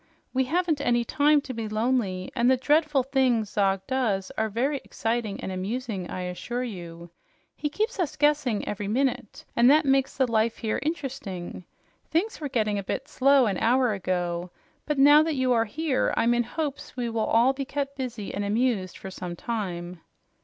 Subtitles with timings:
[0.33, 4.81] "We haven't any time to be lonely, and the dreadful things Zog does are very
[4.83, 7.11] exciting and amusing, I assure you.
[7.55, 11.65] He keeps us guessing every minute, and that makes the life here interesting.
[12.09, 14.49] Things were getting a bit slow an hour ago,
[14.87, 18.33] but now that you are here, I'm in hopes we will all be kept busy
[18.33, 20.01] and amused for some time."